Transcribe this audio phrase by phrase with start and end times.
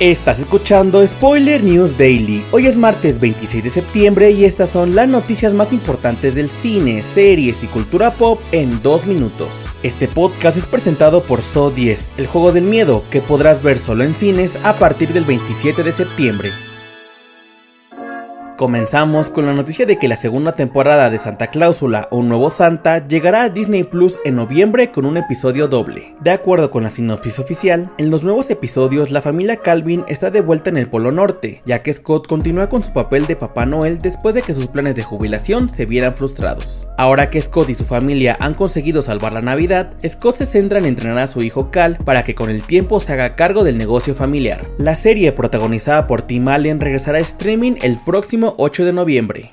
[0.00, 2.42] Estás escuchando Spoiler News Daily.
[2.52, 7.02] Hoy es martes 26 de septiembre y estas son las noticias más importantes del cine,
[7.02, 9.76] series y cultura pop en dos minutos.
[9.82, 14.02] Este podcast es presentado por So 10, el juego del miedo, que podrás ver solo
[14.02, 16.50] en cines a partir del 27 de septiembre.
[18.60, 23.08] Comenzamos con la noticia de que la segunda temporada de Santa Cláusula, un nuevo Santa,
[23.08, 26.14] llegará a Disney Plus en noviembre con un episodio doble.
[26.20, 30.42] De acuerdo con la sinopsis oficial, en los nuevos episodios la familia Calvin está de
[30.42, 33.96] vuelta en el Polo Norte, ya que Scott continúa con su papel de Papá Noel
[33.96, 36.86] después de que sus planes de jubilación se vieran frustrados.
[36.98, 40.84] Ahora que Scott y su familia han conseguido salvar la Navidad, Scott se centra en
[40.84, 44.14] entrenar a su hijo Cal para que con el tiempo se haga cargo del negocio
[44.14, 44.68] familiar.
[44.76, 49.48] La serie protagonizada por Tim Allen regresará a streaming el próximo 8 de noviembre.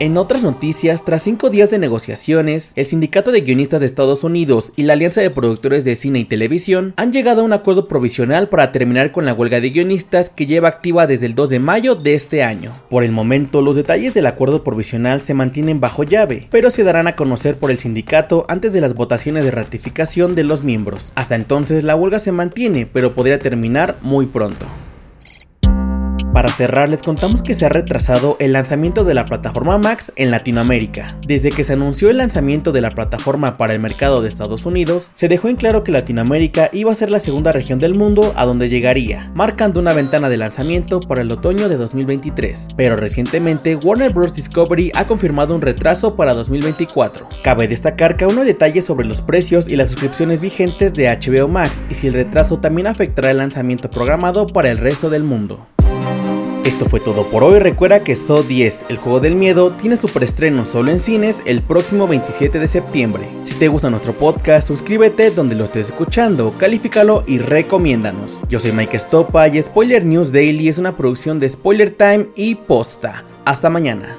[0.00, 4.72] En otras noticias, tras cinco días de negociaciones, el Sindicato de Guionistas de Estados Unidos
[4.74, 8.48] y la Alianza de Productores de Cine y Televisión han llegado a un acuerdo provisional
[8.48, 11.96] para terminar con la huelga de guionistas que lleva activa desde el 2 de mayo
[11.96, 12.72] de este año.
[12.88, 17.06] Por el momento, los detalles del acuerdo provisional se mantienen bajo llave, pero se darán
[17.06, 21.12] a conocer por el sindicato antes de las votaciones de ratificación de los miembros.
[21.14, 24.64] Hasta entonces, la huelga se mantiene, pero podría terminar muy pronto.
[26.32, 30.30] Para cerrar, les contamos que se ha retrasado el lanzamiento de la plataforma Max en
[30.30, 31.18] Latinoamérica.
[31.26, 35.10] Desde que se anunció el lanzamiento de la plataforma para el mercado de Estados Unidos,
[35.12, 38.46] se dejó en claro que Latinoamérica iba a ser la segunda región del mundo a
[38.46, 42.68] donde llegaría, marcando una ventana de lanzamiento para el otoño de 2023.
[42.76, 44.32] Pero recientemente, Warner Bros.
[44.32, 47.28] Discovery ha confirmado un retraso para 2024.
[47.42, 51.08] Cabe destacar que aún no hay detalles sobre los precios y las suscripciones vigentes de
[51.08, 55.24] HBO Max y si el retraso también afectará el lanzamiento programado para el resto del
[55.24, 55.66] mundo.
[56.64, 57.58] Esto fue todo por hoy.
[57.58, 61.62] Recuerda que So 10, el juego del miedo, tiene su preestreno solo en cines el
[61.62, 63.28] próximo 27 de septiembre.
[63.42, 68.40] Si te gusta nuestro podcast, suscríbete donde lo estés escuchando, califícalo y recomiéndanos.
[68.48, 72.54] Yo soy Mike Stopa y Spoiler News Daily es una producción de Spoiler Time y
[72.54, 73.24] Posta.
[73.44, 74.16] Hasta mañana.